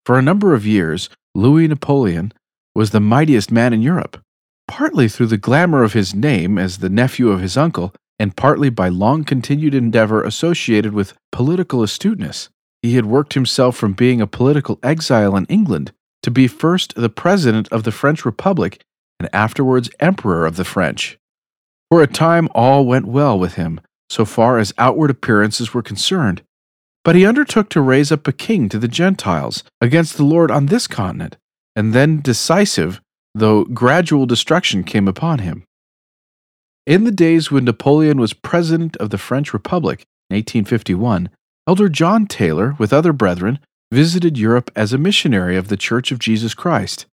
For 0.06 0.18
a 0.18 0.22
number 0.22 0.54
of 0.54 0.66
years, 0.66 1.10
Louis 1.34 1.68
Napoleon 1.68 2.34
was 2.76 2.92
the 2.92 3.00
mightiest 3.00 3.52
man 3.52 3.74
in 3.74 3.82
Europe, 3.82 4.22
partly 4.68 5.08
through 5.08 5.28
the 5.28 5.38
glamour 5.38 5.84
of 5.84 5.94
his 5.94 6.14
name 6.14 6.58
as 6.58 6.78
the 6.78 6.90
nephew 6.90 7.30
of 7.30 7.42
his 7.42 7.58
uncle, 7.58 7.94
and 8.20 8.36
partly 8.36 8.70
by 8.70 8.90
long 8.90 9.24
continued 9.24 9.74
endeavor 9.74 10.24
associated 10.24 10.94
with 10.94 11.14
political 11.32 11.84
astuteness. 11.84 12.50
He 12.88 12.96
had 12.96 13.06
worked 13.06 13.34
himself 13.34 13.76
from 13.76 13.92
being 13.92 14.22
a 14.22 14.28
political 14.28 14.80
exile 14.82 15.36
in 15.36 15.44
England 15.48 15.92
to 16.24 16.32
be 16.32 16.48
first 16.48 16.96
the 16.96 17.10
president 17.10 17.68
of 17.68 17.84
the 17.84 17.92
French 17.92 18.24
Republic 18.24 18.82
and 19.20 19.28
afterwards 19.34 19.90
emperor 20.00 20.46
of 20.46 20.56
the 20.56 20.64
French. 20.64 21.20
For 21.92 22.02
a 22.02 22.08
time, 22.08 22.48
all 22.56 22.86
went 22.86 23.06
well 23.06 23.38
with 23.38 23.56
him, 23.56 23.82
so 24.10 24.24
far 24.24 24.58
as 24.58 24.74
outward 24.78 25.10
appearances 25.10 25.74
were 25.74 25.82
concerned. 25.82 26.44
But 27.04 27.16
he 27.16 27.26
undertook 27.26 27.68
to 27.72 27.82
raise 27.82 28.10
up 28.10 28.26
a 28.26 28.32
king 28.32 28.70
to 28.70 28.80
the 28.80 28.88
Gentiles 28.88 29.66
against 29.82 30.16
the 30.16 30.24
Lord 30.24 30.50
on 30.50 30.68
this 30.68 30.88
continent, 30.88 31.36
and 31.76 31.92
then 31.92 32.22
decisive, 32.22 33.02
though 33.36 33.66
gradual 33.66 34.26
destruction 34.26 34.86
came 34.86 35.10
upon 35.10 35.40
him. 35.40 35.66
In 36.86 37.04
the 37.04 37.12
days 37.12 37.52
when 37.52 37.66
Napoleon 37.66 38.18
was 38.18 38.32
president 38.32 38.96
of 38.96 39.10
the 39.10 39.18
French 39.18 39.54
Republic 39.54 40.06
in 40.30 40.38
1851, 40.38 41.28
Elder 41.68 41.90
John 41.90 42.28
Taylor, 42.28 42.76
with 42.80 42.94
other 42.94 43.14
brethren, 43.14 43.60
visited 43.92 44.38
Europe 44.38 44.72
as 44.76 44.94
a 44.94 44.98
missionary 44.98 45.58
of 45.58 45.68
the 45.68 45.78
Church 45.78 46.12
of 46.12 46.20
Jesus 46.20 46.54
Christ. 46.54 47.06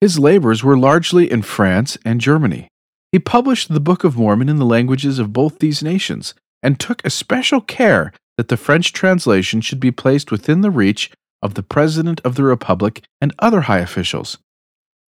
His 0.00 0.18
labors 0.18 0.64
were 0.64 0.78
largely 0.78 1.30
in 1.30 1.42
France 1.42 1.98
and 2.04 2.20
Germany. 2.20 2.68
He 3.12 3.18
published 3.18 3.72
the 3.72 3.80
Book 3.80 4.04
of 4.04 4.16
Mormon 4.16 4.48
in 4.48 4.56
the 4.56 4.64
languages 4.64 5.18
of 5.18 5.32
both 5.32 5.58
these 5.58 5.82
nations 5.82 6.34
and 6.62 6.78
took 6.78 7.04
especial 7.04 7.60
care 7.60 8.12
that 8.36 8.48
the 8.48 8.56
French 8.56 8.92
translation 8.92 9.60
should 9.60 9.80
be 9.80 9.90
placed 9.90 10.30
within 10.30 10.60
the 10.60 10.70
reach 10.70 11.10
of 11.42 11.54
the 11.54 11.62
President 11.62 12.20
of 12.24 12.34
the 12.34 12.44
Republic 12.44 13.04
and 13.20 13.34
other 13.38 13.62
high 13.62 13.78
officials. 13.78 14.38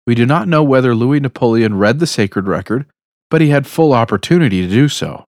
We 0.05 0.15
do 0.15 0.25
not 0.25 0.47
know 0.47 0.63
whether 0.63 0.95
Louis 0.95 1.19
Napoleon 1.19 1.77
read 1.77 1.99
the 1.99 2.07
sacred 2.07 2.47
record 2.47 2.85
but 3.29 3.41
he 3.41 3.49
had 3.49 3.67
full 3.67 3.93
opportunity 3.93 4.61
to 4.61 4.67
do 4.67 4.89
so. 4.89 5.25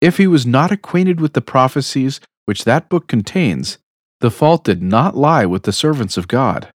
If 0.00 0.16
he 0.16 0.26
was 0.26 0.46
not 0.46 0.70
acquainted 0.70 1.20
with 1.20 1.32
the 1.32 1.40
prophecies 1.40 2.20
which 2.48 2.64
that 2.64 2.88
book 2.88 3.06
contains, 3.06 3.76
the 4.20 4.30
fault 4.30 4.64
did 4.64 4.82
not 4.82 5.14
lie 5.14 5.44
with 5.44 5.64
the 5.64 5.72
servants 5.72 6.16
of 6.16 6.28
God. 6.28 6.70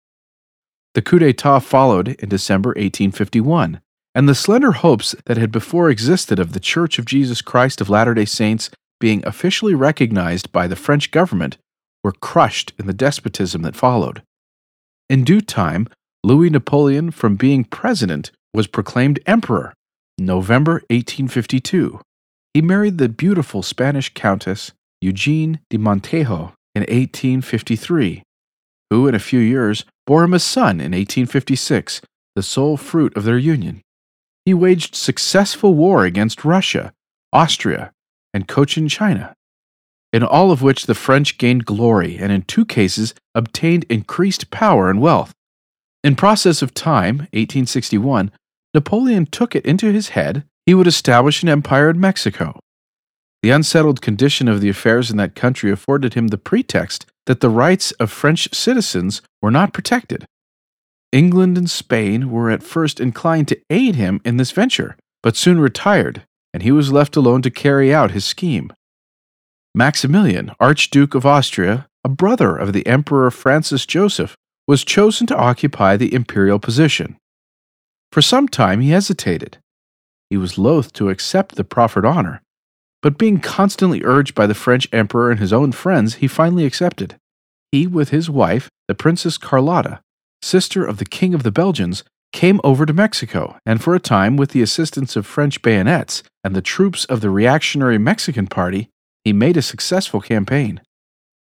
The 0.93 1.00
coup 1.00 1.19
d'etat 1.19 1.61
followed 1.61 2.09
in 2.09 2.29
December 2.29 2.69
1851, 2.76 3.81
and 4.14 4.29
the 4.29 4.35
slender 4.35 4.73
hopes 4.73 5.14
that 5.25 5.38
had 5.38 5.50
before 5.50 5.88
existed 5.88 6.38
of 6.38 6.52
the 6.52 6.61
Church 6.61 6.99
of 6.99 7.07
Jesus 7.07 7.41
Christ 7.41 7.81
of 7.81 7.88
Latter 7.88 8.12
day 8.12 8.26
Saints 8.26 8.69
being 9.00 9.26
officially 9.26 9.75
recognized 9.75 10.52
by 10.52 10.67
the 10.67 10.76
French 10.76 11.11
government 11.11 11.57
were 12.05 12.12
crushed 12.12 12.75
in 12.79 12.87
the 12.87 12.93
despotism 12.93 13.62
that 13.62 13.75
followed. 13.75 14.21
In 15.09 15.25
due 15.25 15.41
time, 15.41 15.88
Louis 16.23 16.50
Napoleon, 16.50 17.11
from 17.11 17.37
being 17.37 17.64
president, 17.64 18.31
was 18.52 18.67
proclaimed 18.67 19.21
emperor 19.25 19.73
November 20.19 20.83
1852. 20.91 21.99
He 22.52 22.61
married 22.61 22.99
the 22.99 23.09
beautiful 23.09 23.62
Spanish 23.62 24.12
Countess 24.12 24.73
Eugene 25.02 25.59
de 25.68 25.76
Montijo 25.76 26.52
in 26.76 26.82
1853, 26.82 28.23
who 28.88 29.09
in 29.09 29.14
a 29.14 29.18
few 29.18 29.40
years 29.40 29.85
bore 30.06 30.23
him 30.23 30.32
a 30.32 30.38
son 30.38 30.80
in 30.80 30.92
1856, 30.92 32.00
the 32.37 32.42
sole 32.42 32.76
fruit 32.76 33.14
of 33.16 33.25
their 33.25 33.37
union. 33.37 33.82
He 34.44 34.54
waged 34.54 34.94
successful 34.94 35.75
war 35.75 36.04
against 36.04 36.44
Russia, 36.44 36.92
Austria, 37.32 37.92
and 38.32 38.47
Cochin 38.47 38.88
China, 38.88 39.35
in 40.12 40.23
all 40.23 40.52
of 40.52 40.62
which 40.62 40.87
the 40.87 40.94
French 40.94 41.37
gained 41.37 41.66
glory 41.66 42.16
and 42.16 42.30
in 42.30 42.42
two 42.42 42.64
cases 42.64 43.14
obtained 43.35 43.85
increased 43.90 44.50
power 44.50 44.88
and 44.88 45.00
wealth. 45.00 45.32
In 46.04 46.16
process 46.16 46.62
of 46.62 46.75
time, 46.75 47.18
1861, 47.32 48.30
Napoleon 48.73 49.26
took 49.26 49.54
it 49.54 49.66
into 49.66 49.92
his 49.92 50.11
head 50.11 50.44
he 50.64 50.75
would 50.75 50.87
establish 50.87 51.42
an 51.42 51.49
empire 51.49 51.90
in 51.90 51.99
Mexico. 51.99 52.59
The 53.42 53.50
unsettled 53.50 54.00
condition 54.00 54.46
of 54.46 54.61
the 54.61 54.68
affairs 54.68 55.11
in 55.11 55.16
that 55.16 55.34
country 55.34 55.72
afforded 55.72 56.14
him 56.14 56.28
the 56.28 56.38
pretext 56.38 57.06
that 57.26 57.40
the 57.40 57.50
rights 57.50 57.90
of 57.92 58.11
French 58.11 58.54
citizens 58.54 59.20
were 59.40 59.50
not 59.50 59.72
protected. 59.72 60.26
England 61.11 61.58
and 61.58 61.68
Spain 61.68 62.30
were 62.30 62.50
at 62.50 62.62
first 62.62 63.00
inclined 63.00 63.49
to 63.49 63.61
aid 63.68 63.96
him 63.96 64.20
in 64.25 64.37
this 64.37 64.52
venture, 64.52 64.96
but 65.22 65.37
soon 65.37 65.61
retired, 65.61 66.22
and 66.54 66.62
he 66.62 66.70
was 66.70 66.92
left 66.92 67.16
alone 67.16 67.42
to 67.42 67.50
carry 67.50 67.92
out 67.92 68.12
his 68.12 68.25
scheme. 68.25 68.72
Maximilian, 69.75 70.52
Archduke 70.61 71.14
of 71.14 71.26
Austria, 71.26 71.88
a 72.04 72.08
brother 72.08 72.56
of 72.56 72.72
the 72.72 72.87
Emperor 72.87 73.30
Francis 73.30 73.87
Joseph, 73.87 74.37
was 74.68 74.84
chosen 74.84 75.26
to 75.26 75.37
occupy 75.37 75.96
the 75.96 76.14
imperial 76.14 76.58
position. 76.58 77.16
For 78.12 78.22
some 78.22 78.49
time 78.49 78.80
he 78.80 78.90
hesitated. 78.90 79.58
He 80.30 80.37
was 80.37 80.58
loath 80.58 80.92
to 80.94 81.08
accept 81.08 81.56
the 81.56 81.64
proffered 81.64 82.04
honor, 82.06 82.41
but 83.02 83.18
being 83.18 83.40
constantly 83.40 84.02
urged 84.04 84.35
by 84.35 84.47
the 84.47 84.54
French 84.54 84.88
emperor 84.92 85.30
and 85.30 85.40
his 85.40 85.52
own 85.52 85.73
friends, 85.73 86.14
he 86.14 86.28
finally 86.28 86.64
accepted. 86.64 87.16
He, 87.73 87.87
with 87.87 88.11
his 88.11 88.30
wife, 88.30 88.68
the 88.87 88.94
Princess 88.94 89.37
Carlotta, 89.37 90.00
sister 90.40 90.85
of 90.85 90.99
the 90.99 91.04
King 91.04 91.35
of 91.35 91.42
the 91.42 91.50
Belgians, 91.50 92.04
came 92.32 92.61
over 92.64 92.87
to 92.87 92.92
Mexico, 92.92 93.59
and 93.66 93.82
for 93.82 93.94
a 93.94 94.00
time, 94.00 94.37
with 94.37 94.50
the 94.50 94.62
assistance 94.62 95.16
of 95.16 95.26
French 95.26 95.61
bayonets 95.61 96.23
and 96.42 96.54
the 96.54 96.62
troops 96.62 97.04
of 97.06 97.21
the 97.21 97.30
reactionary 97.30 97.99
Mexican 97.99 98.47
Party, 98.47 98.88
he 99.25 99.32
made 99.32 99.56
a 99.56 99.62
successful 99.62 100.21
campaign. 100.21 100.80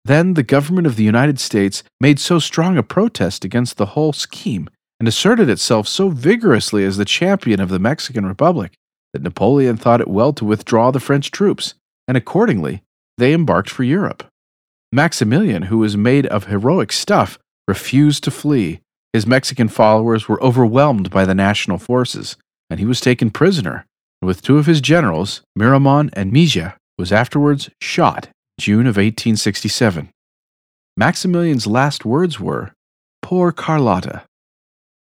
Then 0.03 0.33
the 0.33 0.43
government 0.43 0.87
of 0.87 0.95
the 0.95 1.03
United 1.03 1.39
States 1.39 1.83
made 1.99 2.19
so 2.19 2.39
strong 2.39 2.77
a 2.77 2.83
protest 2.83 3.45
against 3.45 3.77
the 3.77 3.87
whole 3.87 4.13
scheme 4.13 4.69
and 4.99 5.07
asserted 5.07 5.49
itself 5.49 5.87
so 5.87 6.09
vigorously 6.09 6.83
as 6.83 6.97
the 6.97 7.05
champion 7.05 7.59
of 7.59 7.69
the 7.69 7.79
Mexican 7.79 8.25
Republic 8.25 8.73
that 9.13 9.21
Napoleon 9.21 9.77
thought 9.77 10.01
it 10.01 10.07
well 10.07 10.33
to 10.33 10.45
withdraw 10.45 10.91
the 10.91 10.99
French 10.99 11.31
troops, 11.31 11.73
and 12.07 12.17
accordingly, 12.17 12.81
they 13.17 13.33
embarked 13.33 13.69
for 13.69 13.83
Europe. 13.83 14.23
Maximilian, 14.91 15.63
who 15.63 15.77
was 15.77 15.95
made 15.95 16.25
of 16.27 16.45
heroic 16.45 16.91
stuff, 16.91 17.37
refused 17.67 18.23
to 18.23 18.31
flee. 18.31 18.81
His 19.13 19.27
Mexican 19.27 19.67
followers 19.67 20.27
were 20.27 20.41
overwhelmed 20.43 21.09
by 21.09 21.25
the 21.25 21.35
national 21.35 21.77
forces, 21.77 22.37
and 22.69 22.79
he 22.79 22.85
was 22.85 23.01
taken 23.01 23.29
prisoner, 23.29 23.85
with 24.21 24.41
two 24.41 24.57
of 24.57 24.65
his 24.65 24.81
generals, 24.81 25.41
Miramon 25.57 26.09
and 26.13 26.31
Mejia, 26.31 26.77
was 26.97 27.11
afterwards 27.11 27.69
shot 27.81 28.29
June 28.59 28.81
of 28.81 28.97
1867. 28.97 30.09
Maximilian's 30.95 31.67
last 31.67 32.05
words 32.05 32.39
were, 32.39 32.71
Poor 33.21 33.51
Carlotta, 33.51 34.23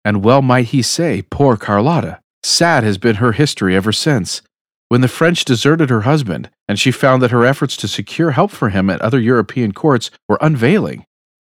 and 0.04 0.24
well 0.24 0.42
might 0.42 0.66
he 0.66 0.82
say, 0.82 1.22
Poor 1.22 1.56
Carlotta. 1.56 2.20
Sad 2.42 2.84
has 2.84 2.98
been 2.98 3.16
her 3.16 3.32
history 3.32 3.76
ever 3.76 3.92
since. 3.92 4.42
When 4.88 5.00
the 5.00 5.08
French 5.08 5.44
deserted 5.44 5.90
her 5.90 6.02
husband, 6.02 6.50
and 6.68 6.78
she 6.78 6.90
found 6.90 7.22
that 7.22 7.30
her 7.30 7.44
efforts 7.44 7.76
to 7.78 7.88
secure 7.88 8.32
help 8.32 8.50
for 8.50 8.68
him 8.68 8.90
at 8.90 9.00
other 9.00 9.20
European 9.20 9.72
courts 9.72 10.10
were 10.28 10.42
unavailing, 10.42 11.04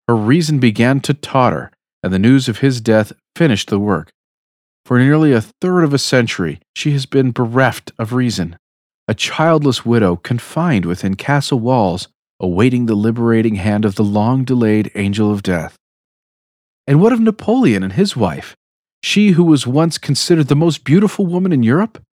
her 0.08 0.16
reason 0.16 0.60
began 0.60 1.00
to 1.02 1.14
totter, 1.14 1.72
and 2.02 2.14
the 2.14 2.20
news 2.20 2.48
of 2.48 2.60
his 2.60 2.82
death 2.82 3.12
finished 3.36 3.70
the 3.70 3.80
work. 3.80 4.12
For 4.86 5.00
nearly 5.00 5.32
a 5.32 5.42
third 5.42 5.84
of 5.84 5.94
a 5.94 6.00
century, 6.00 6.60
she 6.75 6.92
has 6.92 7.06
been 7.06 7.32
bereft 7.32 7.92
of 7.98 8.14
reason, 8.14 8.58
a 9.08 9.14
childless 9.14 9.86
widow 9.86 10.16
confined 10.16 10.86
within 10.86 11.16
castle 11.16 11.60
walls, 11.60 12.08
awaiting 12.40 12.86
the 12.86 12.96
liberating 12.96 13.56
hand 13.56 13.86
of 13.86 13.96
the 13.96 14.04
long 14.04 14.44
delayed 14.44 14.92
angel 14.96 15.32
of 15.32 15.44
death. 15.44 15.75
And 16.88 17.02
what 17.02 17.14
of 17.14 17.20
Napoleon 17.20 17.84
and 17.84 17.94
his 17.94 18.16
wife? 18.16 18.56
She 19.06 19.34
who 19.34 19.44
was 19.44 19.68
once 19.68 20.00
considered 20.00 20.48
the 20.48 20.56
most 20.56 20.84
beautiful 20.84 21.28
woman 21.28 21.52
in 21.52 21.62
Europe? 21.62 22.04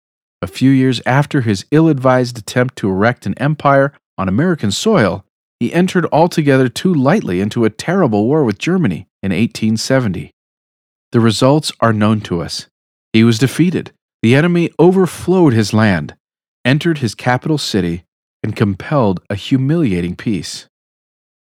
A 0.42 0.46
few 0.46 0.70
years 0.70 1.00
after 1.06 1.40
his 1.40 1.64
ill 1.70 1.88
advised 1.88 2.36
attempt 2.36 2.76
to 2.76 2.90
erect 2.90 3.24
an 3.24 3.32
empire 3.38 3.94
on 4.18 4.28
American 4.28 4.70
soil, 4.70 5.24
he 5.58 5.72
entered 5.72 6.04
altogether 6.12 6.68
too 6.68 6.92
lightly 6.92 7.40
into 7.40 7.64
a 7.64 7.70
terrible 7.70 8.26
war 8.26 8.44
with 8.44 8.58
Germany 8.58 9.08
in 9.22 9.32
1870. 9.32 10.32
The 11.12 11.20
results 11.20 11.72
are 11.80 11.94
known 11.94 12.20
to 12.28 12.42
us. 12.42 12.68
He 13.14 13.24
was 13.24 13.38
defeated. 13.38 13.92
The 14.20 14.34
enemy 14.34 14.70
overflowed 14.78 15.54
his 15.54 15.72
land, 15.72 16.14
entered 16.62 16.98
his 16.98 17.14
capital 17.14 17.56
city, 17.56 18.04
and 18.42 18.54
compelled 18.54 19.20
a 19.30 19.34
humiliating 19.34 20.14
peace. 20.14 20.68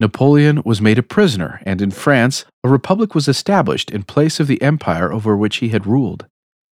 Napoleon 0.03 0.61
was 0.65 0.81
made 0.81 0.99
a 0.99 1.01
prisoner, 1.01 1.61
and 1.65 1.81
in 1.81 1.89
France, 1.89 2.43
a 2.61 2.67
republic 2.67 3.15
was 3.15 3.29
established 3.29 3.89
in 3.89 4.03
place 4.03 4.37
of 4.41 4.47
the 4.47 4.61
empire 4.61 5.13
over 5.13 5.37
which 5.37 5.57
he 5.57 5.69
had 5.69 5.87
ruled. 5.87 6.25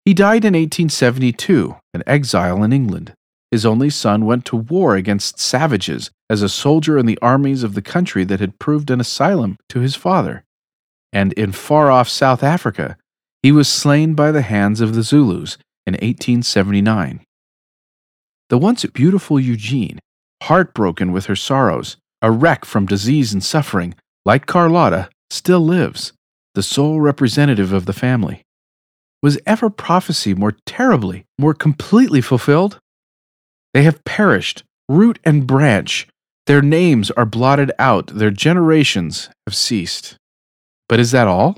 He 0.05 0.13
died 0.13 0.45
in 0.45 0.53
1872, 0.53 1.75
an 1.93 2.03
exile 2.07 2.63
in 2.63 2.71
England. 2.71 3.13
His 3.51 3.65
only 3.65 3.89
son 3.89 4.25
went 4.25 4.45
to 4.45 4.55
war 4.55 4.95
against 4.95 5.39
savages 5.39 6.09
as 6.29 6.41
a 6.41 6.47
soldier 6.47 6.97
in 6.97 7.05
the 7.05 7.19
armies 7.21 7.63
of 7.63 7.73
the 7.73 7.81
country 7.81 8.23
that 8.23 8.39
had 8.39 8.59
proved 8.59 8.89
an 8.89 9.01
asylum 9.01 9.57
to 9.67 9.81
his 9.81 9.97
father. 9.97 10.45
And 11.11 11.33
in 11.33 11.51
far 11.51 11.91
off 11.91 12.07
South 12.07 12.43
Africa, 12.43 12.95
He 13.43 13.51
was 13.51 13.67
slain 13.67 14.13
by 14.13 14.31
the 14.31 14.41
hands 14.41 14.79
of 14.79 14.95
the 14.95 15.03
Zulus 15.03 15.57
in 15.85 15.95
1879. 15.95 17.25
The 18.47 18.57
once 18.57 18.85
beautiful 18.85 19.37
Eugene, 19.37 19.99
heartbroken 20.43 21.11
with 21.11 21.25
her 21.25 21.35
sorrows, 21.35 21.97
a 22.21 22.31
wreck 22.31 22.65
from 22.65 22.85
disease 22.85 23.33
and 23.33 23.43
suffering, 23.43 23.95
like 24.25 24.45
Carlotta, 24.45 25.09
still 25.29 25.59
lives, 25.59 26.13
the 26.55 26.63
sole 26.63 26.99
representative 26.99 27.73
of 27.73 27.85
the 27.85 27.93
family. 27.93 28.43
Was 29.21 29.39
ever 29.45 29.69
prophecy 29.69 30.33
more 30.33 30.55
terribly, 30.65 31.25
more 31.39 31.53
completely 31.53 32.21
fulfilled? 32.21 32.79
They 33.73 33.83
have 33.83 34.03
perished, 34.05 34.63
root 34.89 35.19
and 35.23 35.47
branch. 35.47 36.07
Their 36.45 36.61
names 36.61 37.11
are 37.11 37.25
blotted 37.25 37.71
out, 37.77 38.07
their 38.07 38.31
generations 38.31 39.29
have 39.45 39.55
ceased. 39.55 40.15
But 40.87 40.99
is 40.99 41.11
that 41.11 41.27
all? 41.27 41.57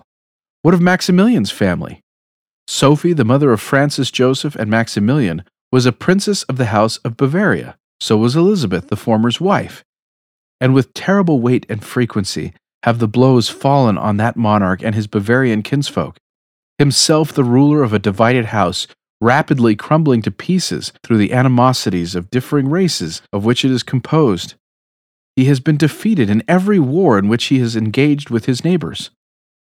What 0.62 0.74
of 0.74 0.82
Maximilian's 0.82 1.52
family? 1.52 2.02
Sophie, 2.68 3.14
the 3.14 3.26
mother 3.26 3.52
of 3.52 3.62
Francis 3.62 4.12
Joseph 4.12 4.56
and 4.56 4.70
Maximilian, 4.70 5.44
was 5.72 5.86
a 5.86 5.92
princess 5.92 6.44
of 6.44 6.58
the 6.58 6.66
House 6.66 6.98
of 6.98 7.18
Bavaria. 7.18 7.78
So 8.00 8.18
was 8.18 8.36
Elizabeth, 8.36 8.88
the 8.88 8.96
former's 8.96 9.40
wife. 9.40 9.84
And 10.62 10.74
with 10.74 10.94
terrible 10.94 11.40
weight 11.40 11.66
and 11.70 11.84
frequency 11.84 12.54
have 12.84 13.00
the 13.00 13.08
blows 13.08 13.50
fallen 13.50 13.98
on 13.98 14.18
that 14.18 14.36
monarch 14.36 14.84
and 14.84 14.96
his 14.96 15.08
Bavarian 15.08 15.62
kinsfolk. 15.62 16.18
Himself 16.78 17.34
the 17.34 17.44
ruler 17.44 17.84
of 17.84 17.94
a 17.94 18.00
divided 18.00 18.46
house, 18.46 18.88
rapidly 19.22 19.76
crumbling 19.76 20.22
to 20.22 20.32
pieces 20.32 20.94
through 21.04 21.18
the 21.18 21.34
animosities 21.34 22.16
of 22.16 22.30
differing 22.30 22.70
races 22.70 23.22
of 23.34 23.44
which 23.44 23.66
it 23.66 23.72
is 23.72 23.84
composed. 23.84 24.56
He 25.36 25.46
has 25.46 25.60
been 25.60 25.78
defeated 25.78 26.30
in 26.30 26.44
every 26.48 26.80
war 26.80 27.18
in 27.18 27.28
which 27.28 27.46
he 27.46 27.60
has 27.60 27.76
engaged 27.76 28.30
with 28.30 28.46
his 28.46 28.64
neighbors. 28.64 29.10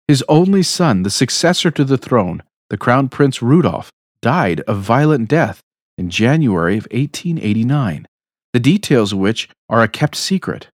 His 0.07 0.23
only 0.27 0.63
son, 0.63 1.03
the 1.03 1.09
successor 1.09 1.71
to 1.71 1.83
the 1.83 1.97
throne, 1.97 2.43
the 2.69 2.77
Crown 2.77 3.09
Prince 3.09 3.41
Rudolf, 3.41 3.91
died 4.21 4.61
of 4.61 4.79
violent 4.79 5.29
death 5.29 5.61
in 5.97 6.09
January 6.09 6.77
of 6.77 6.87
1889, 6.91 8.07
the 8.53 8.59
details 8.59 9.13
of 9.13 9.19
which 9.19 9.49
are 9.69 9.83
a 9.83 9.87
kept 9.87 10.15
secret. 10.15 10.67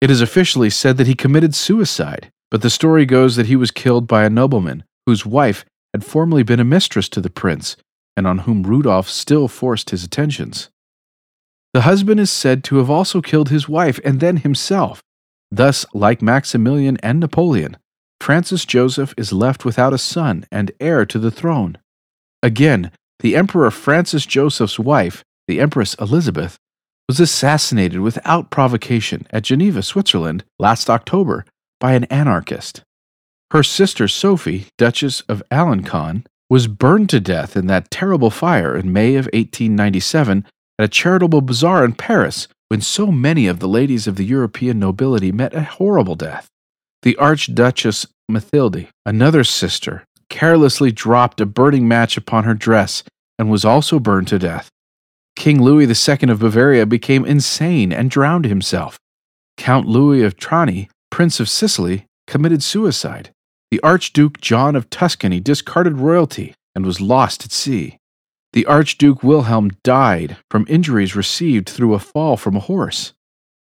It 0.00 0.10
is 0.10 0.20
officially 0.20 0.70
said 0.70 0.96
that 0.98 1.06
he 1.06 1.14
committed 1.14 1.54
suicide, 1.54 2.30
but 2.50 2.62
the 2.62 2.70
story 2.70 3.06
goes 3.06 3.36
that 3.36 3.46
he 3.46 3.56
was 3.56 3.70
killed 3.70 4.06
by 4.06 4.24
a 4.24 4.30
nobleman 4.30 4.84
whose 5.06 5.24
wife 5.24 5.64
had 5.94 6.04
formerly 6.04 6.42
been 6.42 6.60
a 6.60 6.64
mistress 6.64 7.08
to 7.10 7.20
the 7.20 7.30
prince 7.30 7.76
and 8.16 8.26
on 8.26 8.38
whom 8.40 8.62
Rudolf 8.62 9.08
still 9.08 9.48
forced 9.48 9.90
his 9.90 10.04
attentions. 10.04 10.70
The 11.74 11.82
husband 11.82 12.20
is 12.20 12.30
said 12.30 12.64
to 12.64 12.76
have 12.76 12.88
also 12.88 13.20
killed 13.20 13.50
his 13.50 13.68
wife 13.68 14.00
and 14.04 14.20
then 14.20 14.38
himself. 14.38 15.02
Thus, 15.50 15.84
like 15.92 16.22
Maximilian 16.22 16.96
and 17.02 17.20
Napoleon, 17.20 17.76
Francis 18.20 18.64
Joseph 18.64 19.14
is 19.16 19.32
left 19.32 19.64
without 19.64 19.92
a 19.92 19.98
son 19.98 20.46
and 20.50 20.72
heir 20.80 21.04
to 21.06 21.18
the 21.18 21.30
throne. 21.30 21.78
Again, 22.42 22.90
the 23.20 23.36
Emperor 23.36 23.70
Francis 23.70 24.26
Joseph's 24.26 24.78
wife, 24.78 25.22
the 25.46 25.60
Empress 25.60 25.94
Elizabeth, 25.94 26.58
was 27.08 27.20
assassinated 27.20 28.00
without 28.00 28.50
provocation 28.50 29.26
at 29.30 29.44
Geneva, 29.44 29.82
Switzerland, 29.82 30.44
last 30.58 30.90
October 30.90 31.44
by 31.78 31.92
an 31.92 32.04
anarchist. 32.04 32.82
Her 33.52 33.62
sister 33.62 34.08
Sophie, 34.08 34.66
Duchess 34.76 35.20
of 35.22 35.42
Alencon, 35.50 36.24
was 36.50 36.66
burned 36.66 37.10
to 37.10 37.20
death 37.20 37.56
in 37.56 37.66
that 37.66 37.90
terrible 37.90 38.30
fire 38.30 38.76
in 38.76 38.92
May 38.92 39.14
of 39.14 39.26
1897 39.26 40.44
at 40.78 40.84
a 40.84 40.88
charitable 40.88 41.40
bazaar 41.40 41.84
in 41.84 41.92
Paris 41.92 42.48
when 42.68 42.80
so 42.80 43.06
many 43.12 43.46
of 43.46 43.60
the 43.60 43.68
ladies 43.68 44.06
of 44.06 44.16
the 44.16 44.24
European 44.24 44.78
nobility 44.78 45.30
met 45.30 45.54
a 45.54 45.62
horrible 45.62 46.16
death. 46.16 46.48
The 47.02 47.16
Archduchess 47.16 48.06
Mathilde, 48.28 48.88
another 49.04 49.44
sister, 49.44 50.04
carelessly 50.28 50.90
dropped 50.90 51.40
a 51.40 51.46
burning 51.46 51.86
match 51.86 52.16
upon 52.16 52.44
her 52.44 52.54
dress 52.54 53.04
and 53.38 53.50
was 53.50 53.64
also 53.64 54.00
burned 54.00 54.28
to 54.28 54.38
death. 54.38 54.68
King 55.36 55.62
Louis 55.62 55.86
II 55.86 56.30
of 56.30 56.40
Bavaria 56.40 56.86
became 56.86 57.24
insane 57.24 57.92
and 57.92 58.10
drowned 58.10 58.46
himself. 58.46 58.98
Count 59.56 59.86
Louis 59.86 60.22
of 60.22 60.36
Trani, 60.36 60.88
Prince 61.10 61.38
of 61.38 61.48
Sicily, 61.48 62.06
committed 62.26 62.62
suicide. 62.62 63.30
The 63.70 63.80
Archduke 63.82 64.40
John 64.40 64.74
of 64.74 64.90
Tuscany 64.90 65.38
discarded 65.40 65.98
royalty 65.98 66.54
and 66.74 66.84
was 66.84 67.00
lost 67.00 67.44
at 67.44 67.52
sea. 67.52 67.98
The 68.52 68.66
Archduke 68.66 69.22
Wilhelm 69.22 69.72
died 69.84 70.38
from 70.50 70.66
injuries 70.68 71.14
received 71.14 71.68
through 71.68 71.94
a 71.94 71.98
fall 71.98 72.36
from 72.36 72.56
a 72.56 72.60
horse. 72.60 73.12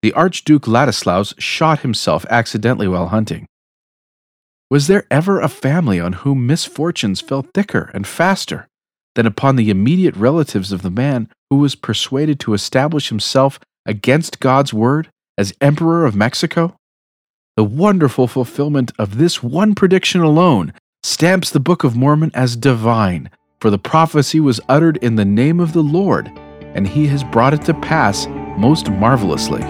The 0.01 0.13
Archduke 0.13 0.67
Ladislaus 0.67 1.33
shot 1.39 1.79
himself 1.79 2.25
accidentally 2.29 2.87
while 2.87 3.07
hunting. 3.07 3.47
Was 4.69 4.87
there 4.87 5.07
ever 5.09 5.39
a 5.39 5.47
family 5.47 5.99
on 5.99 6.13
whom 6.13 6.45
misfortunes 6.45 7.21
fell 7.21 7.45
thicker 7.53 7.89
and 7.93 8.05
faster 8.05 8.67
than 9.15 9.25
upon 9.25 9.55
the 9.55 9.69
immediate 9.69 10.15
relatives 10.15 10.71
of 10.71 10.81
the 10.81 10.91
man 10.91 11.29
who 11.49 11.57
was 11.57 11.75
persuaded 11.75 12.39
to 12.41 12.53
establish 12.53 13.09
himself 13.09 13.59
against 13.85 14.39
God's 14.39 14.73
word 14.73 15.09
as 15.37 15.53
Emperor 15.61 16.05
of 16.05 16.15
Mexico? 16.15 16.75
The 17.55 17.63
wonderful 17.63 18.27
fulfillment 18.27 18.91
of 18.99 19.17
this 19.17 19.41
one 19.41 19.75
prediction 19.75 20.21
alone 20.21 20.73
stamps 21.03 21.51
the 21.51 21.59
Book 21.59 21.83
of 21.83 21.95
Mormon 21.95 22.31
as 22.33 22.55
divine, 22.55 23.29
for 23.59 23.69
the 23.69 23.77
prophecy 23.77 24.39
was 24.39 24.59
uttered 24.67 24.97
in 24.97 25.15
the 25.15 25.25
name 25.25 25.59
of 25.59 25.73
the 25.73 25.83
Lord, 25.83 26.27
and 26.73 26.87
he 26.87 27.07
has 27.07 27.23
brought 27.23 27.53
it 27.53 27.61
to 27.63 27.73
pass 27.73 28.27
most 28.57 28.89
marvelously. 28.89 29.61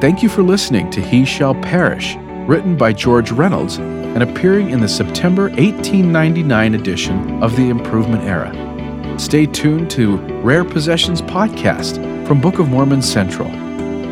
Thank 0.00 0.22
you 0.22 0.28
for 0.28 0.42
listening 0.42 0.90
to 0.90 1.00
He 1.00 1.24
Shall 1.24 1.54
Perish, 1.54 2.16
written 2.48 2.76
by 2.76 2.92
George 2.92 3.30
Reynolds 3.30 3.78
and 3.78 4.22
appearing 4.22 4.70
in 4.70 4.80
the 4.80 4.88
September 4.88 5.44
1899 5.50 6.74
edition 6.74 7.42
of 7.42 7.56
the 7.56 7.70
Improvement 7.70 8.24
Era. 8.24 8.71
Stay 9.18 9.46
tuned 9.46 9.90
to 9.92 10.16
Rare 10.42 10.64
Possessions 10.64 11.22
podcast 11.22 12.26
from 12.26 12.40
Book 12.40 12.58
of 12.58 12.68
Mormon 12.68 13.02
Central. 13.02 13.48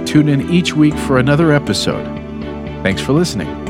Tune 0.04 0.28
in 0.28 0.50
each 0.50 0.74
week 0.74 0.94
for 0.94 1.18
another 1.18 1.52
episode. 1.52 2.04
Thanks 2.82 3.00
for 3.00 3.12
listening. 3.12 3.69